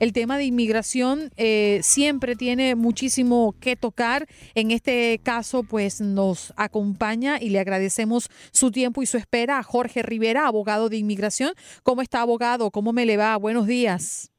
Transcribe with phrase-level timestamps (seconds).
[0.00, 4.26] El tema de inmigración eh, siempre tiene muchísimo que tocar.
[4.54, 9.62] En este caso, pues nos acompaña y le agradecemos su tiempo y su espera a
[9.62, 11.52] Jorge Rivera, abogado de inmigración.
[11.82, 12.70] ¿Cómo está, abogado?
[12.70, 13.36] ¿Cómo me le va?
[13.36, 14.32] Buenos días.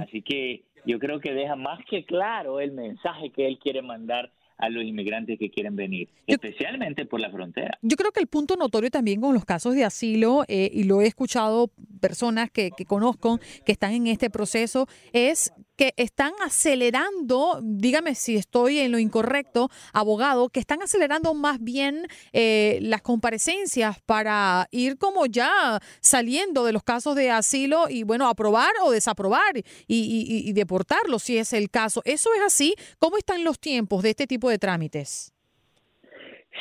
[0.00, 4.30] Así que yo creo que deja más que claro el mensaje que él quiere mandar
[4.56, 7.76] a los inmigrantes que quieren venir, especialmente por la frontera.
[7.82, 11.00] Yo creo que el punto notorio también con los casos de asilo, eh, y lo
[11.00, 11.70] he escuchado
[12.00, 18.36] personas que, que conozco que están en este proceso, es que están acelerando, dígame si
[18.36, 24.98] estoy en lo incorrecto, abogado, que están acelerando más bien eh, las comparecencias para ir
[24.98, 30.48] como ya saliendo de los casos de asilo y bueno, aprobar o desaprobar y, y,
[30.48, 32.02] y deportarlos si es el caso.
[32.04, 32.74] ¿Eso es así?
[32.98, 35.32] ¿Cómo están los tiempos de este tipo de trámites?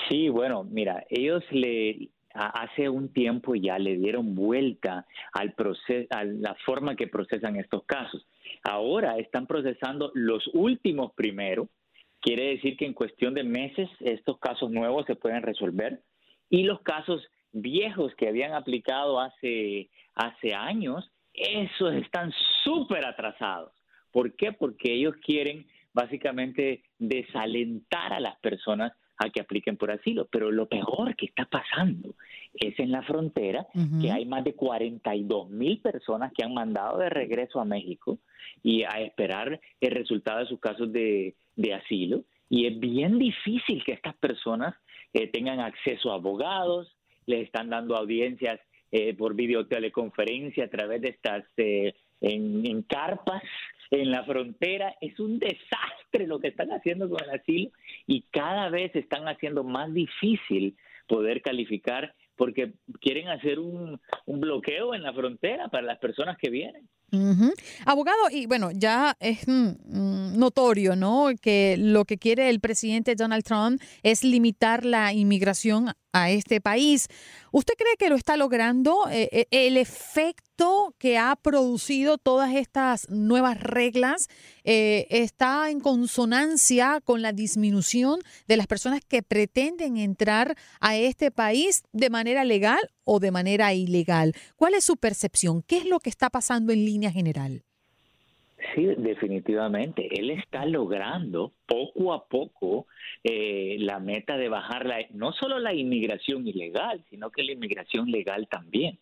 [0.10, 6.24] Sí, bueno, mira, ellos le hace un tiempo ya le dieron vuelta al proceso, a
[6.24, 8.26] la forma que procesan estos casos.
[8.64, 11.70] Ahora están procesando los últimos primero,
[12.22, 16.02] quiere decir que en cuestión de meses estos casos nuevos se pueden resolver
[16.50, 17.22] y los casos
[17.52, 22.32] viejos que habían aplicado hace, hace años, esos están
[22.64, 23.72] súper atrasados.
[24.12, 24.54] ¿Por qué?
[24.54, 30.28] Porque ellos quieren básicamente desalentar a las personas a que apliquen por asilo.
[30.32, 32.16] Pero lo peor que está pasando
[32.54, 33.68] es en la frontera,
[34.02, 38.20] que hay más de 42 mil personas que han mandado de regreso a México
[38.62, 41.36] y a esperar el resultado de sus casos de,
[41.74, 42.24] asilo.
[42.50, 44.76] Y es bien difícil que estas personas
[45.14, 46.96] eh, tengan acceso a abogados,
[47.26, 48.60] les están dando audiencias
[48.92, 53.42] eh, por videoteleconferencia a través de estas eh, en, en carpas
[53.90, 54.96] en la frontera.
[55.02, 57.72] Es un desastre desastre lo que están haciendo con el asilo
[58.08, 60.76] y cada vez están haciendo más difícil
[61.08, 66.50] poder calificar porque quieren hacer un, un bloqueo en la frontera para las personas que
[66.50, 66.88] vienen.
[67.86, 71.28] Abogado, y bueno, ya es mm, mm, notorio, ¿no?
[71.40, 77.08] Que lo que quiere el presidente Donald Trump es limitar la inmigración a este país.
[77.52, 79.10] ¿Usted cree que lo está logrando?
[79.12, 84.30] Eh, eh, ¿El efecto que ha producido todas estas nuevas reglas
[84.64, 91.32] eh, está en consonancia con la disminución de las personas que pretenden entrar a este
[91.32, 94.34] país de manera legal o de manera ilegal?
[94.56, 95.64] ¿Cuál es su percepción?
[95.64, 97.66] ¿Qué es lo que está pasando en línea general?
[98.74, 100.20] Sí, definitivamente.
[100.20, 102.88] Él está logrando poco a poco
[103.24, 108.10] eh, la meta de bajar la, no solo la inmigración ilegal, sino que la inmigración
[108.10, 108.98] legal también.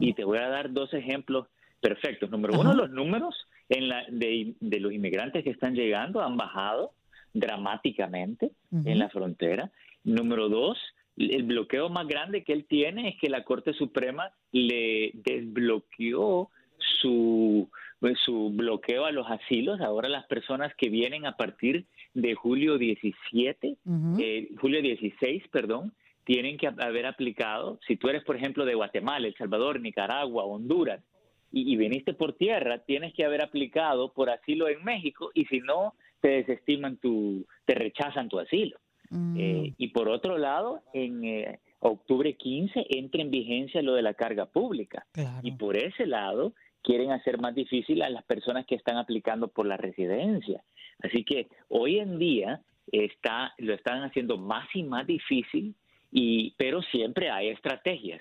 [0.00, 1.46] Y te voy a dar dos ejemplos
[1.80, 2.30] perfectos.
[2.30, 3.34] Número uno, los números
[3.68, 6.92] en la, de, los inmigrantes que están llegando han bajado
[7.34, 9.70] dramáticamente en la frontera.
[10.04, 10.78] Número dos,
[11.16, 17.70] el bloqueo más grande que él tiene es que la Corte Suprema le desbloqueó su
[18.02, 19.80] pues, su bloqueo a los asilos.
[19.80, 23.76] Ahora las personas que vienen a partir de julio 17,
[24.18, 25.92] eh, julio 16, perdón,
[26.24, 31.00] tienen que haber aplicado, si tú eres, por ejemplo, de Guatemala, El Salvador, Nicaragua, Honduras,
[31.52, 35.94] y, viniste por tierra, tienes que haber aplicado por asilo en México, y si no,
[36.20, 38.78] te desestiman tu, te rechazan tu asilo.
[39.10, 39.36] Mm.
[39.38, 44.14] Eh, y por otro lado, en eh, octubre 15 entra en vigencia lo de la
[44.14, 45.06] carga pública.
[45.42, 49.66] Y por ese lado, quieren hacer más difícil a las personas que están aplicando por
[49.66, 50.62] la residencia.
[51.02, 55.74] Así que hoy en día está, lo están haciendo más y más difícil,
[56.10, 58.20] y, pero siempre hay estrategias,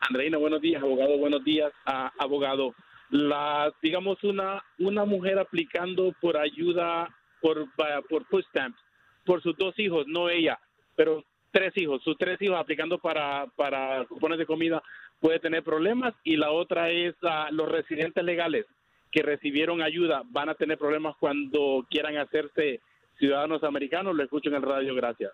[0.02, 1.18] Andreina, buenos días, abogado.
[1.18, 1.72] Buenos días,
[2.20, 2.76] abogado.
[3.10, 7.08] La, digamos, una, una mujer aplicando por ayuda
[7.42, 7.70] por,
[8.10, 8.84] por food stamps
[9.26, 10.60] por sus dos hijos, no ella
[10.96, 14.82] pero tres hijos, sus tres hijos aplicando para, para cupones de comida
[15.20, 18.66] puede tener problemas y la otra es uh, los residentes legales
[19.12, 22.82] que recibieron ayuda van a tener problemas cuando quieran hacerse
[23.20, 24.16] ciudadanos americanos.
[24.16, 25.32] Lo escucho en el radio, gracias.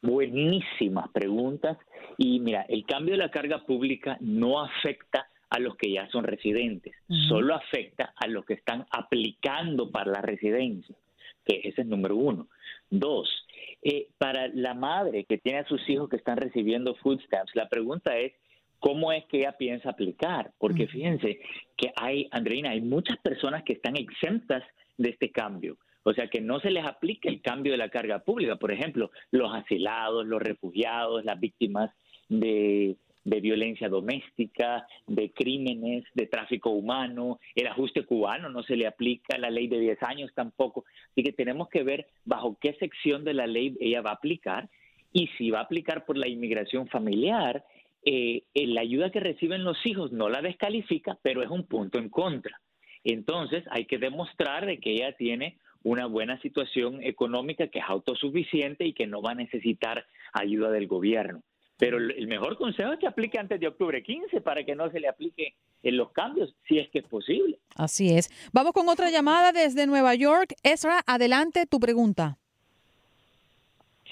[0.00, 1.76] Buenísimas preguntas.
[2.16, 6.24] Y mira, el cambio de la carga pública no afecta a los que ya son
[6.24, 6.94] residentes,
[7.28, 10.96] solo afecta a los que están aplicando para la residencia,
[11.44, 12.48] que ese es el número uno.
[12.88, 13.41] Dos,
[13.82, 17.68] eh, para la madre que tiene a sus hijos que están recibiendo food stamps, la
[17.68, 18.32] pregunta es,
[18.78, 20.52] ¿cómo es que ella piensa aplicar?
[20.58, 21.40] Porque fíjense
[21.76, 24.62] que hay, Andreina, hay muchas personas que están exentas
[24.96, 25.78] de este cambio.
[26.04, 28.56] O sea, que no se les aplica el cambio de la carga pública.
[28.56, 31.90] Por ejemplo, los asilados, los refugiados, las víctimas
[32.28, 38.86] de de violencia doméstica, de crímenes, de tráfico humano, el ajuste cubano no se le
[38.86, 40.84] aplica, la ley de 10 años tampoco.
[41.10, 44.68] Así que tenemos que ver bajo qué sección de la ley ella va a aplicar
[45.12, 47.64] y si va a aplicar por la inmigración familiar,
[48.04, 52.08] eh, la ayuda que reciben los hijos no la descalifica, pero es un punto en
[52.08, 52.60] contra.
[53.04, 58.84] Entonces hay que demostrar de que ella tiene una buena situación económica, que es autosuficiente
[58.86, 61.42] y que no va a necesitar ayuda del gobierno.
[61.78, 65.00] Pero el mejor consejo es que aplique antes de octubre 15 para que no se
[65.00, 67.58] le aplique en los cambios, si es que es posible.
[67.76, 68.30] Así es.
[68.52, 70.54] Vamos con otra llamada desde Nueva York.
[70.62, 72.38] Ezra, adelante tu pregunta.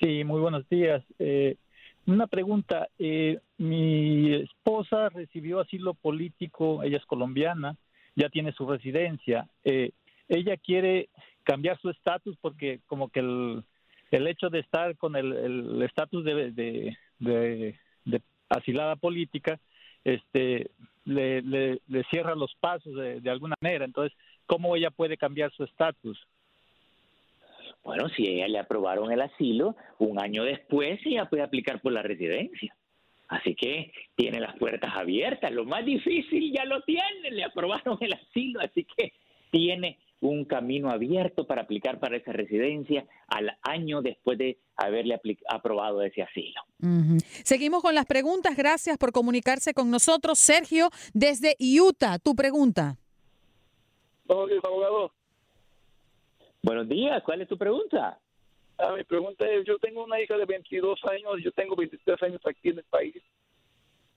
[0.00, 1.04] Sí, muy buenos días.
[1.18, 1.56] Eh,
[2.06, 2.88] una pregunta.
[2.98, 7.76] Eh, mi esposa recibió asilo político, ella es colombiana,
[8.16, 9.48] ya tiene su residencia.
[9.62, 9.92] Eh,
[10.28, 11.08] ella quiere
[11.44, 13.62] cambiar su estatus porque como que el,
[14.10, 16.96] el hecho de estar con el estatus de, de,
[18.48, 19.60] asilada política,
[20.04, 20.70] este,
[21.04, 23.84] le, le, cierra los pasos de, alguna manera.
[23.84, 26.18] Entonces, ¿cómo ella puede cambiar su estatus?
[27.82, 32.02] Bueno, si ella le aprobaron el asilo, un año después ella puede aplicar por la
[32.02, 32.74] residencia.
[33.28, 35.52] Así que tiene las puertas abiertas.
[35.52, 39.12] Lo más difícil ya lo tiene, le aprobaron el asilo, así que
[39.50, 46.02] tiene un camino abierto para aplicar para esa residencia al año después de haberle aprobado
[46.02, 46.60] ese asilo.
[47.42, 48.56] Seguimos con las preguntas.
[48.56, 50.38] Gracias por comunicarse con nosotros.
[50.38, 52.96] Sergio, desde Utah, tu pregunta.
[54.28, 55.12] abogado.
[56.62, 58.18] Buenos días, ¿cuál es tu pregunta?
[58.76, 62.40] Ah, mi pregunta es, yo tengo una hija de 22 años, yo tengo 23 años
[62.44, 63.16] aquí en el país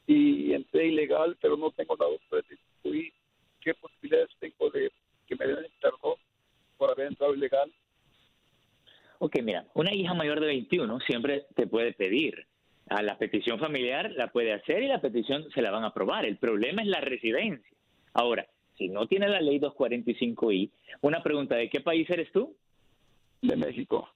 [0.08, 3.14] y entré ilegal, pero no tengo para restituir.
[3.62, 4.92] ¿Qué posibilidades tengo de
[5.28, 6.16] que me perdón
[6.78, 7.72] por haber entrado ilegal?
[9.20, 12.46] Ok, mira, una hija mayor de 21 siempre te puede pedir.
[12.90, 16.26] A la petición familiar la puede hacer y la petición se la van a aprobar.
[16.26, 17.78] El problema es la residencia.
[18.14, 18.46] Ahora,
[18.78, 20.70] si no tiene la ley 245i,
[21.02, 22.56] una pregunta, ¿de qué país eres tú?
[23.42, 24.10] De México.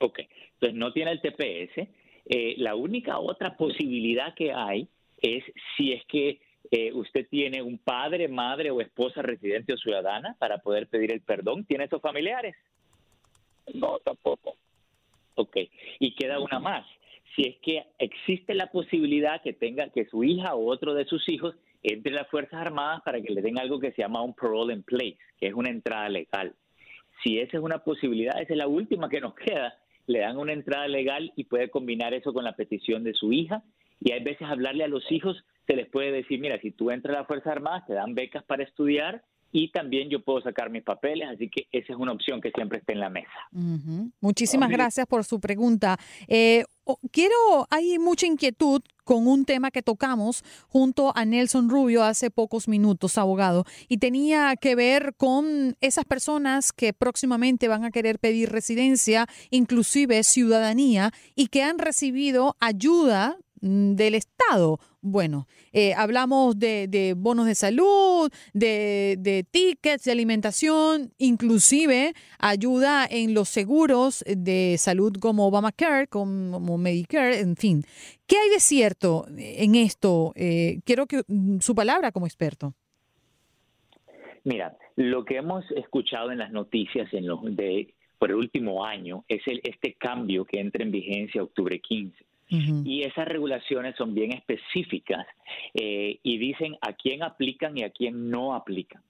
[0.00, 0.20] Ok,
[0.54, 1.88] entonces no tiene el TPS.
[2.26, 4.88] Eh, la única otra posibilidad que hay
[5.22, 5.44] es
[5.76, 10.58] si es que eh, usted tiene un padre, madre o esposa residente o ciudadana para
[10.58, 11.64] poder pedir el perdón.
[11.64, 12.56] ¿Tiene esos familiares?
[13.74, 14.56] No, tampoco.
[15.34, 15.56] Ok,
[16.00, 16.86] y queda una más.
[17.36, 21.28] Si es que existe la posibilidad que tenga que su hija o otro de sus
[21.28, 24.74] hijos entre las Fuerzas Armadas para que le den algo que se llama un parole
[24.74, 26.54] in place, que es una entrada legal.
[27.22, 30.52] Si esa es una posibilidad, esa es la última que nos queda, le dan una
[30.52, 33.62] entrada legal y puede combinar eso con la petición de su hija.
[34.00, 35.36] Y hay veces hablarle a los hijos,
[35.66, 38.44] se les puede decir, mira, si tú entras a las Fuerzas Armadas, te dan becas
[38.44, 42.40] para estudiar y también yo puedo sacar mis papeles, así que esa es una opción
[42.40, 43.48] que siempre está en la mesa.
[44.20, 45.96] Muchísimas gracias por su pregunta.
[46.26, 46.64] Eh,
[47.10, 52.68] quiero, hay mucha inquietud con un tema que tocamos junto a Nelson Rubio hace pocos
[52.68, 58.50] minutos, abogado, y tenía que ver con esas personas que próximamente van a querer pedir
[58.50, 64.78] residencia, inclusive ciudadanía, y que han recibido ayuda del Estado.
[65.00, 73.48] Bueno, eh, hablamos de, bonos de salud, de, tickets de alimentación, inclusive ayuda en los
[73.48, 77.82] seguros de salud como Obamacare, como Medicare, en fin.
[78.26, 80.32] ¿Qué hay de cierto en esto?
[80.36, 82.74] Eh, quiero que mm, su palabra como experto.
[84.44, 89.24] Mira, lo que hemos escuchado en las noticias en los de por el último año
[89.28, 94.32] es el, este cambio que entra en vigencia octubre 15 y esas regulaciones son bien
[94.32, 95.26] específicas
[95.74, 99.02] eh, y dicen a quién aplican y a quién no aplican,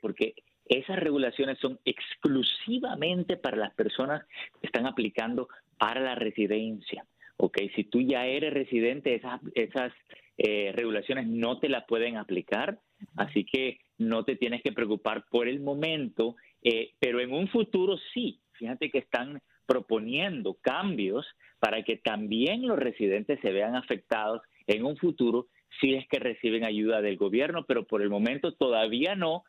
[0.00, 0.34] Porque
[0.68, 4.22] esas regulaciones son exclusivamente para las personas
[4.60, 5.48] que están aplicando
[5.78, 7.06] para la residencia,
[7.38, 7.58] ¿ok?
[7.74, 9.92] Si tú ya eres residente, esas, esas
[10.36, 12.80] eh, regulaciones no te las pueden aplicar,
[13.16, 17.96] así que no te tienes que preocupar por el momento, eh, pero en un futuro
[18.12, 18.40] sí.
[18.52, 21.26] Fíjate que están proponiendo cambios
[21.60, 25.46] para que también los residentes se vean afectados en un futuro
[25.80, 29.44] si es que reciben ayuda del gobierno, pero por el momento todavía no,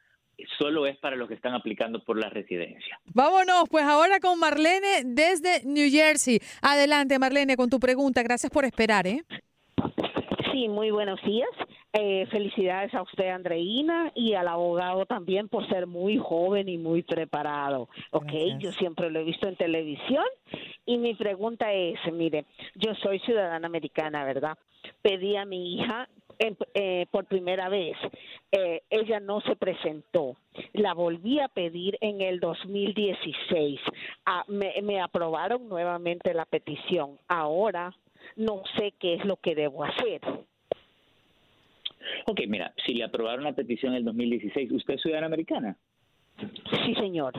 [0.57, 2.99] solo es para los que están aplicando por la residencia.
[3.13, 6.39] Vámonos, pues ahora con Marlene desde New Jersey.
[6.61, 8.21] Adelante, Marlene, con tu pregunta.
[8.21, 9.23] Gracias por esperar, ¿eh?
[10.51, 11.49] Sí, muy buenos días.
[11.91, 17.01] Eh, felicidades a usted, Andreina, y al abogado también por ser muy joven y muy
[17.01, 17.89] preparado.
[18.12, 20.25] Ok, yo siempre lo he visto en televisión.
[20.86, 24.58] Y mi pregunta es, mire, yo soy ciudadana americana, ¿verdad?
[25.01, 26.08] Pedí a mi hija
[26.75, 27.98] eh, por primera vez.
[28.51, 30.36] Eh, ella no se presentó.
[30.74, 33.79] La volví a pedir en el 2016.
[34.25, 37.17] Ah, me, me aprobaron nuevamente la petición.
[37.27, 37.96] Ahora
[38.36, 40.22] no sé qué es lo que debo hacer.
[42.27, 45.77] Ok, mira, si le aprobaron la petición en el 2016, ¿usted es ciudadana americana?
[46.85, 47.33] Sí, señor.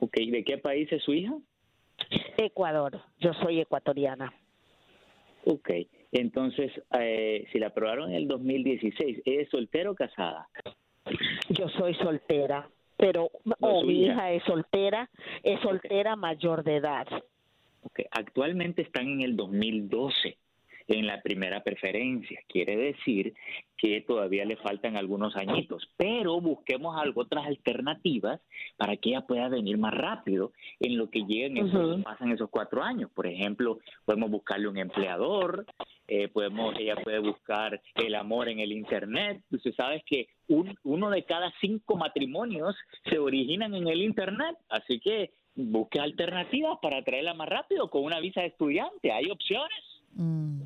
[0.00, 1.34] Ok, ¿de qué país es su hija?
[2.36, 4.32] Ecuador, yo soy ecuatoriana.
[5.44, 5.70] Ok,
[6.12, 10.48] entonces, eh, si la aprobaron en el 2016, ¿es soltera o casada?
[11.50, 15.08] Yo soy soltera, pero oh, mi hija es soltera,
[15.42, 17.06] es soltera mayor de edad.
[17.82, 20.36] Ok, actualmente están en el 2012
[20.98, 22.40] en la primera preferencia.
[22.48, 23.34] Quiere decir
[23.76, 28.40] que todavía le faltan algunos añitos, pero busquemos algo, otras alternativas
[28.76, 32.82] para que ella pueda venir más rápido en lo que lleguen esos, pasan esos cuatro
[32.82, 33.10] años.
[33.14, 35.64] Por ejemplo, podemos buscarle un empleador,
[36.08, 39.42] eh, podemos, ella puede buscar el amor en el internet.
[39.50, 42.76] Usted sabe que uno de cada cinco matrimonios
[43.08, 48.20] se originan en el internet, así que busque alternativas para traerla más rápido con una
[48.20, 49.12] visa de estudiante.
[49.12, 49.84] Hay opciones.
[50.12, 50.62] Mm.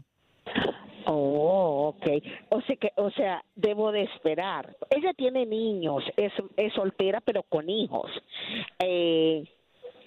[1.07, 2.23] Oh, ok.
[2.51, 4.77] O sea que, o sea, debo de esperar.
[4.91, 8.11] Ella tiene niños, es, es soltera pero con hijos.
[8.79, 9.45] Eh,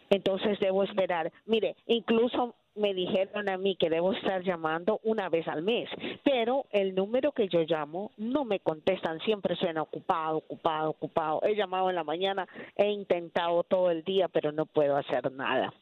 [0.10, 1.32] entonces debo esperar.
[1.46, 5.90] Mire, incluso me dijeron a mí que debo estar llamando una vez al mes,
[6.24, 11.42] pero el número que yo llamo no me contestan, siempre suena ocupado, ocupado, ocupado.
[11.44, 15.74] He llamado en la mañana, he intentado todo el día, pero no puedo hacer nada.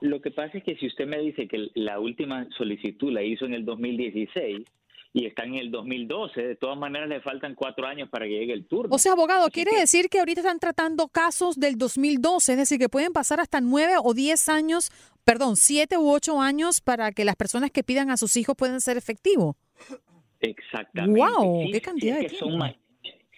[0.00, 3.44] Lo que pasa es que si usted me dice que la última solicitud la hizo
[3.46, 4.64] en el 2016,
[5.14, 6.40] y están en el 2012.
[6.48, 8.94] De todas maneras, le faltan cuatro años para que llegue el turno.
[8.94, 12.90] O sea, abogado, quiere decir que ahorita están tratando casos del 2012, es decir, que
[12.90, 14.90] pueden pasar hasta nueve o diez años,
[15.24, 18.82] perdón, siete u ocho años para que las personas que pidan a sus hijos puedan
[18.82, 19.56] ser efectivos.
[20.40, 21.20] Exactamente.
[21.20, 21.62] ¡Wow!
[21.64, 22.64] Sí, ¡Qué cantidad si de es que son tiempo!
[22.66, 22.76] ma-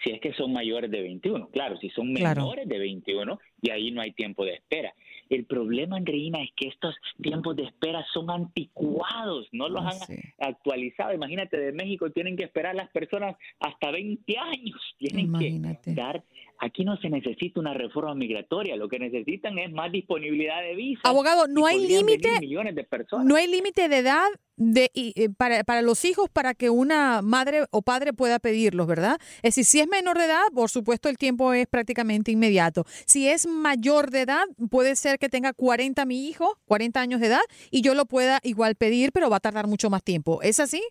[0.02, 2.43] si es que son mayores de 21, claro, si son Claro.
[2.43, 4.93] menores de 21, y ahí no hay tiempo de espera.
[5.31, 9.99] El problema, Andreina, es que estos tiempos de espera son anticuados, no los Ah, han
[10.07, 10.17] sí.
[10.41, 11.15] actualizado.
[11.15, 14.81] Imagínate, de México tienen que esperar las personas hasta 20 años.
[14.99, 15.91] Tienen Imagínate.
[15.91, 16.25] que dar.
[16.62, 21.07] Aquí no se necesita una reforma migratoria, lo que necesitan es más disponibilidad de visas.
[21.07, 23.25] Abogado, no hay límite, millones de personas.
[23.26, 27.23] no hay límite de edad de, y, eh, para, para los hijos para que una
[27.23, 29.17] madre o padre pueda pedirlos, ¿verdad?
[29.37, 32.85] Es decir, si es menor de edad, por supuesto el tiempo es prácticamente inmediato.
[33.07, 37.29] Si es mayor de edad, puede ser que tenga 40 mi hijo, 40 años de
[37.29, 37.40] edad,
[37.71, 40.43] y yo lo pueda igual pedir, pero va a tardar mucho más tiempo.
[40.43, 40.83] ¿Es así?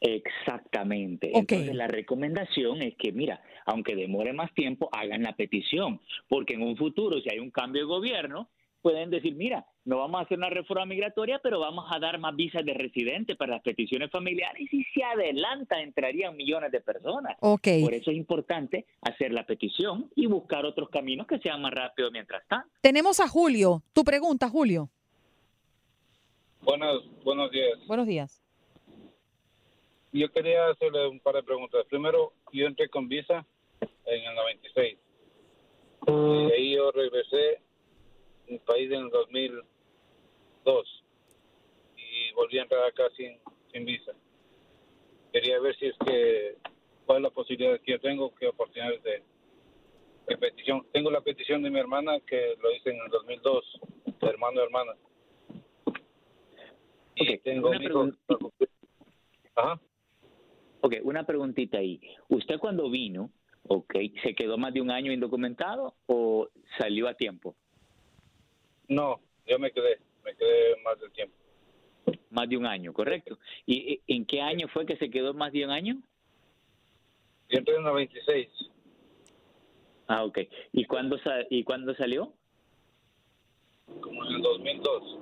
[0.00, 1.30] Exactamente.
[1.34, 6.62] Entonces la recomendación es que, mira, aunque demore más tiempo, hagan la petición, porque en
[6.62, 8.48] un futuro, si hay un cambio de gobierno,
[8.82, 12.34] pueden decir, mira, no vamos a hacer una reforma migratoria, pero vamos a dar más
[12.34, 17.36] visas de residente para las peticiones familiares y si se adelanta entrarían millones de personas.
[17.40, 17.68] Ok.
[17.82, 22.10] Por eso es importante hacer la petición y buscar otros caminos que sean más rápidos
[22.10, 22.68] mientras tanto.
[22.80, 23.82] Tenemos a Julio.
[23.92, 24.88] Tu pregunta, Julio.
[26.62, 27.78] Buenos, buenos días.
[27.86, 28.42] Buenos días.
[30.12, 31.86] Yo quería hacerle un par de preguntas.
[31.88, 33.46] Primero, yo entré con visa
[34.06, 34.98] en el 96.
[36.06, 41.04] Y de ahí yo regresé a mi país en el 2002.
[41.96, 43.38] Y volví a entrar acá sin,
[43.72, 44.12] sin visa.
[45.32, 46.56] Quería ver si es que,
[47.06, 49.22] cuál es la posibilidad que yo tengo, qué oportunidades de,
[50.28, 50.86] de petición.
[50.92, 53.80] Tengo la petición de mi hermana que lo hice en el 2002,
[54.20, 54.92] de hermano hermana.
[57.14, 58.08] Y tengo un hijo-
[59.54, 59.80] Ajá.
[60.80, 62.00] Ok, una preguntita ahí.
[62.28, 63.30] ¿Usted cuando vino,
[63.72, 67.54] ok, se quedó más de un año indocumentado o salió a tiempo?
[68.88, 71.36] No, yo me quedé, me quedé más del tiempo.
[72.30, 73.38] Más de un año, correcto.
[73.66, 76.02] ¿Y en qué año fue que se quedó más de un año?
[77.48, 78.48] Yo entré en el 96,
[80.08, 80.38] Ah, ok.
[80.72, 81.16] ¿Y cuándo,
[81.50, 82.34] ¿y cuándo salió?
[84.00, 85.18] como en el 2002.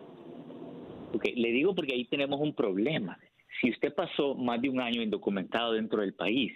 [1.14, 3.18] Ok, le digo porque ahí tenemos un problema.
[3.60, 6.52] Si usted pasó más de un año indocumentado dentro del país,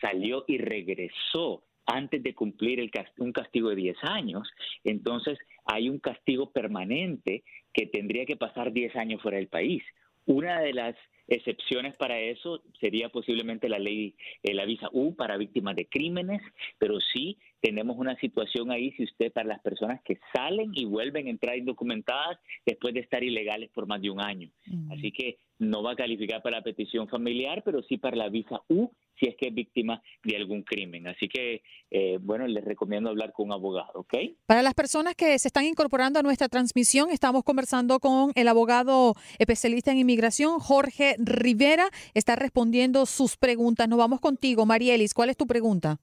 [0.00, 4.48] salió y regresó antes de cumplir el un castigo de 10 años,
[4.84, 9.82] entonces hay un castigo permanente que tendría que pasar 10 años fuera del país.
[10.26, 10.94] Una de las
[11.26, 16.42] excepciones para eso sería posiblemente la ley, eh, la visa U para víctimas de crímenes,
[16.78, 21.26] pero sí tenemos una situación ahí si usted para las personas que salen y vuelven
[21.26, 24.50] a entrar indocumentadas después de estar ilegales por más de un año.
[24.90, 28.60] Así que no va a calificar para la petición familiar, pero sí para la visa
[28.68, 31.08] U si es que es víctima de algún crimen.
[31.08, 34.14] Así que, eh, bueno, les recomiendo hablar con un abogado, ¿ok?
[34.46, 39.14] Para las personas que se están incorporando a nuestra transmisión, estamos conversando con el abogado
[39.40, 41.88] especialista en inmigración, Jorge Rivera.
[42.14, 43.88] Está respondiendo sus preguntas.
[43.88, 45.14] Nos vamos contigo, Marielis.
[45.14, 45.98] ¿Cuál es tu pregunta?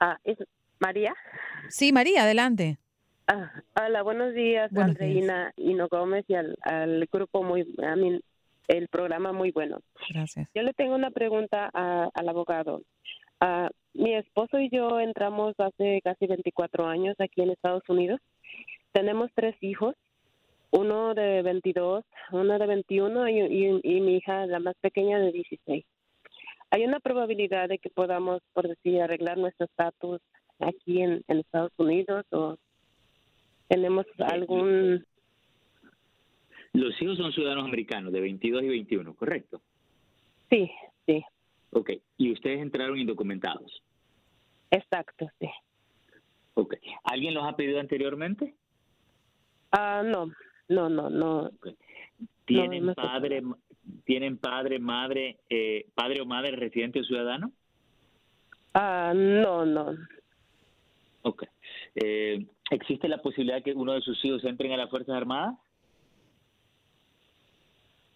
[0.00, 0.38] Ah, ¿es
[0.78, 1.14] María?
[1.68, 2.78] Sí, María, adelante.
[3.26, 8.20] Ah, hola, buenos días, Buenos Andreina Hino Gómez y al, al grupo muy, a mí,
[8.68, 9.80] el programa muy bueno.
[10.08, 10.48] Gracias.
[10.54, 12.82] Yo le tengo una pregunta a- al abogado.
[13.40, 18.20] Ah, mi esposo y yo entramos hace casi 24 años aquí en Estados Unidos.
[18.92, 19.94] Tenemos tres hijos,
[20.72, 25.30] uno de 22, uno de 21 y, y- y mi hija, la más pequeña, de
[25.32, 25.84] 16.
[26.70, 30.20] ¿Hay una probabilidad de que podamos, por decir, arreglar nuestro estatus
[30.60, 32.56] aquí en, en Estados Unidos o
[33.68, 35.04] tenemos algún...
[36.72, 39.60] Los hijos son ciudadanos americanos de 22 y 21, ¿correcto?
[40.48, 40.70] Sí,
[41.06, 41.24] sí,
[41.72, 41.90] Ok.
[42.18, 43.82] ¿Y ustedes entraron indocumentados?
[44.72, 45.48] exacto, sí.
[46.54, 46.74] Ok.
[47.04, 48.54] ¿Alguien los ha pedido anteriormente?
[49.72, 50.32] Ah, no,
[50.68, 51.50] no, no, no.
[52.44, 53.00] ¿Tienen no sé.
[53.00, 53.42] padre,
[54.04, 57.52] tienen padre, madre, eh, padre o madre residente o ciudadano?
[58.74, 59.96] Ah, no, no.
[61.22, 61.44] Ok.
[61.96, 65.56] Eh, ¿Existe la posibilidad de que uno de sus hijos entren a las Fuerzas Armadas?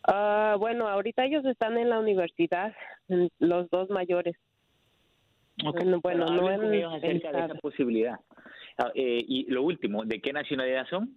[0.06, 2.74] Ah, bueno, ahorita ellos están en la universidad,
[3.38, 4.36] los dos mayores.
[5.64, 5.76] Ok.
[5.76, 8.20] Bueno, bueno, no ellos acerca de esa posibilidad.
[8.78, 11.16] Ah, eh, y lo último, ¿de qué nacionalidad son?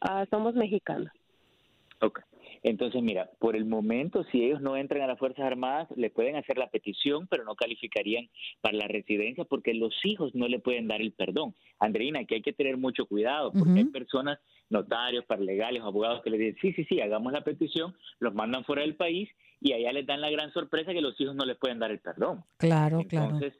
[0.00, 1.12] Ah, somos mexicanos.
[2.00, 2.20] Ok.
[2.62, 6.36] Entonces, mira, por el momento, si ellos no entran a las Fuerzas Armadas, le pueden
[6.36, 8.28] hacer la petición, pero no calificarían
[8.60, 11.54] para la residencia porque los hijos no le pueden dar el perdón.
[11.78, 14.38] Andreina, que hay que tener mucho cuidado porque hay personas,
[14.70, 18.82] notarios, paralegales, abogados que le dicen, sí, sí, sí, hagamos la petición, los mandan fuera
[18.82, 19.28] del país
[19.60, 22.00] y allá les dan la gran sorpresa que los hijos no les pueden dar el
[22.00, 22.44] perdón.
[22.58, 23.34] Claro, claro.
[23.34, 23.54] Entonces,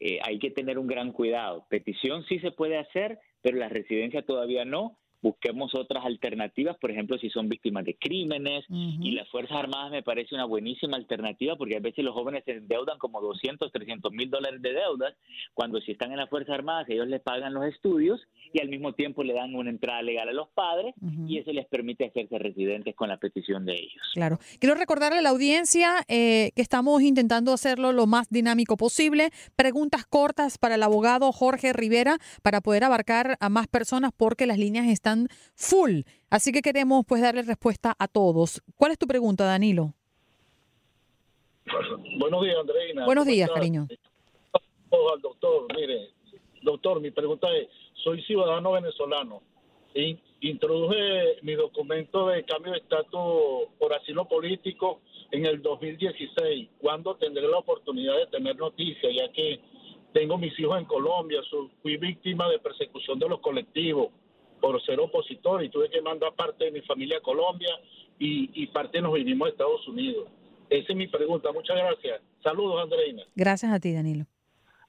[0.00, 1.66] eh, hay que tener un gran cuidado.
[1.68, 7.18] Petición sí se puede hacer, pero la residencia todavía no busquemos otras alternativas, por ejemplo,
[7.18, 11.76] si son víctimas de crímenes, y las Fuerzas Armadas me parece una buenísima alternativa porque
[11.76, 15.14] a veces los jóvenes se endeudan como 200, 300 mil dólares de deudas,
[15.54, 18.20] cuando si están en las Fuerzas Armadas ellos les pagan los estudios
[18.52, 20.94] y al mismo tiempo le dan una entrada legal a los padres
[21.26, 24.02] y eso les permite hacerse residentes con la petición de ellos.
[24.14, 24.38] Claro.
[24.60, 29.30] Quiero recordarle a la audiencia eh, que estamos intentando hacerlo lo más dinámico posible.
[29.56, 34.58] Preguntas cortas para el abogado Jorge Rivera para poder abarcar a más personas porque las
[34.58, 35.05] líneas están
[35.54, 36.00] full.
[36.30, 38.62] Así que queremos pues darle respuesta a todos.
[38.76, 39.94] ¿Cuál es tu pregunta, Danilo?
[42.18, 43.04] Buenos días, Andreina.
[43.04, 43.86] Buenos días, cariño.
[45.12, 46.10] Al doctor, mire,
[46.62, 47.68] doctor, mi pregunta es,
[48.02, 49.42] soy ciudadano venezolano
[50.40, 56.68] introduje mi documento de cambio de estatus por asilo político en el 2016.
[56.78, 59.12] ¿Cuándo tendré la oportunidad de tener noticias?
[59.14, 59.60] Ya que
[60.12, 61.40] tengo mis hijos en Colombia,
[61.82, 64.08] fui víctima de persecución de los colectivos
[64.60, 67.70] por ser opositor y tuve que mandar parte de mi familia a Colombia
[68.18, 70.28] y, y parte nos vinimos a Estados Unidos.
[70.68, 71.52] Esa es mi pregunta.
[71.52, 72.20] Muchas gracias.
[72.42, 73.22] Saludos, Andreina.
[73.34, 74.26] Gracias a ti, Danilo.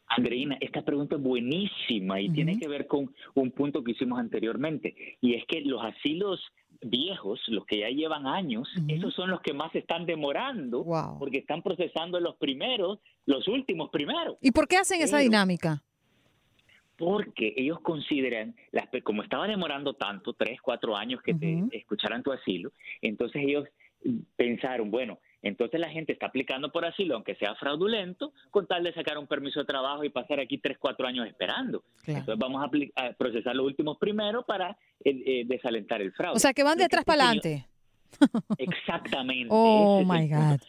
[0.08, 4.96] Andreina, esta pregunta es buenísima y tiene que ver con un punto que hicimos anteriormente,
[5.20, 6.40] y es que los asilos
[6.82, 10.86] viejos, los que ya llevan años, esos son los que más se están demorando,
[11.20, 14.38] porque están procesando los primeros, los últimos primeros.
[14.42, 15.84] ¿Y por qué hacen esa dinámica?
[16.98, 22.32] Porque ellos consideran, las, como estaba demorando tanto, tres, cuatro años que te escucharan tu
[22.32, 23.68] asilo, entonces ellos
[24.36, 28.94] pensaron, bueno, entonces la gente está aplicando por asilo, aunque sea fraudulento, con tal de
[28.94, 31.84] sacar un permiso de trabajo y pasar aquí tres, cuatro años esperando.
[32.06, 34.72] Entonces vamos a, procesar los últimos primero para
[35.04, 36.36] eh, eh, desalentar el fraude.
[36.36, 37.66] O sea, que van de atrás para adelante.
[38.58, 39.48] Exactamente.
[39.50, 40.60] oh, my God.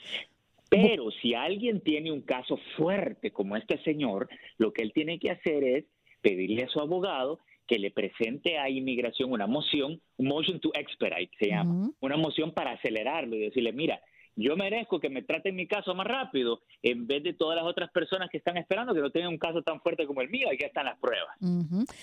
[0.70, 5.30] Pero si alguien tiene un caso fuerte como este señor, lo que él tiene que
[5.30, 5.84] hacer es
[6.20, 11.30] pedirle a su abogado que le presente a inmigración una moción, un motion to expedite
[11.38, 14.00] se llama, una moción para acelerarlo y decirle, mira,
[14.36, 17.90] yo merezco que me traten mi caso más rápido en vez de todas las otras
[17.90, 20.64] personas que están esperando que no tengan un caso tan fuerte como el mío, aquí
[20.64, 21.36] están las pruebas.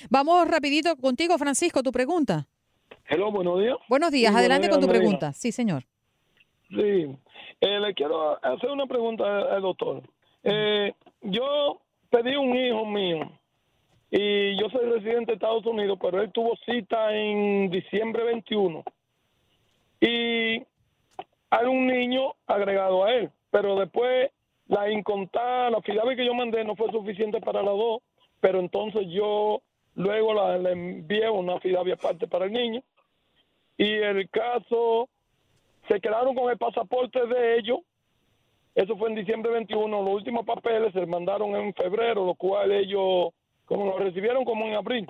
[0.10, 2.45] Vamos rapidito contigo, Francisco, tu pregunta.
[3.08, 3.78] Hello, buenos días.
[3.88, 5.34] Buenos días, adelante con tu pregunta.
[5.34, 5.84] Sí, señor.
[6.69, 7.08] Sí,
[7.62, 10.04] eh, le quiero hacer una pregunta al doctor.
[10.43, 13.32] Eh, yo pedí un hijo mío
[14.11, 18.83] y yo soy residente de Estados Unidos, pero él tuvo cita en diciembre 21
[20.01, 20.63] y
[21.49, 24.31] hay un niño agregado a él, pero después
[24.67, 28.01] la incontada, la fidavit que yo mandé no fue suficiente para las dos,
[28.39, 29.61] pero entonces yo
[29.95, 32.83] luego la, le envié una fidavit aparte para el niño
[33.77, 35.09] y el caso
[35.87, 37.79] se quedaron con el pasaporte de ellos.
[38.73, 40.01] Eso fue en diciembre 21.
[40.01, 43.29] Los últimos papeles se mandaron en febrero, lo cual ellos
[43.65, 45.08] como lo recibieron como en abril.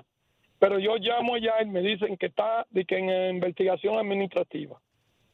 [0.58, 4.80] Pero yo llamo ya y me dicen que está de que en investigación administrativa.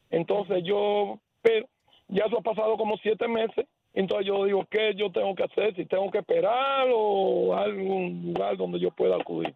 [0.09, 1.67] Entonces yo, pero
[2.09, 3.65] ya eso ha pasado como siete meses.
[3.93, 5.75] Entonces yo digo, ¿qué yo tengo que hacer?
[5.75, 9.53] Si tengo que esperar o algún lugar donde yo pueda acudir.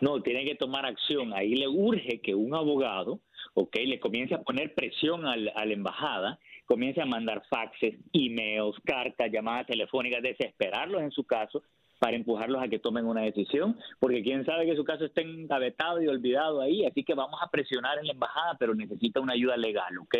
[0.00, 1.32] No, tiene que tomar acción.
[1.32, 3.20] Ahí le urge que un abogado,
[3.54, 9.30] ok, le comience a poner presión a la embajada, comience a mandar faxes, emails, cartas,
[9.32, 11.62] llamadas telefónicas, desesperarlos en su caso,
[11.98, 16.02] para empujarlos a que tomen una decisión, porque quién sabe que su caso esté engavetado
[16.02, 19.56] y olvidado ahí, así que vamos a presionar en la embajada, pero necesita una ayuda
[19.56, 20.16] legal, ¿ok?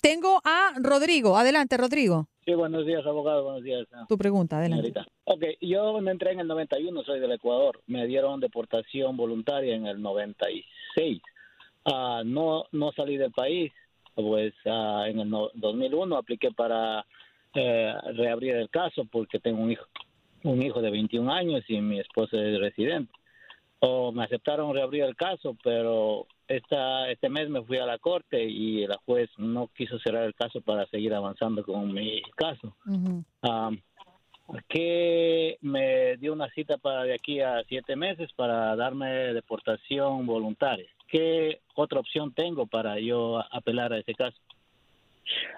[0.00, 1.36] Tengo a Rodrigo.
[1.36, 2.28] Adelante, Rodrigo.
[2.44, 3.86] Sí, buenos días, abogado, buenos días.
[4.08, 4.92] Tu pregunta, adelante.
[5.24, 9.86] Ok, yo me entré en el 91, soy del Ecuador, me dieron deportación voluntaria en
[9.86, 11.22] el 96.
[11.86, 13.72] Ah, no, no salí del país,
[14.14, 17.04] pues ah, en el 2001 apliqué para
[17.54, 19.84] eh, reabrir el caso porque tengo un hijo
[20.44, 23.12] un hijo de 21 años y mi esposa es residente.
[23.80, 28.42] O me aceptaron reabrir el caso, pero esta, este mes me fui a la corte
[28.42, 32.74] y la juez no quiso cerrar el caso para seguir avanzando con mi caso.
[34.68, 40.88] que me dio una cita para de aquí a siete meses para darme deportación voluntaria.
[41.08, 44.36] ¿Qué otra opción tengo para yo apelar a ese caso?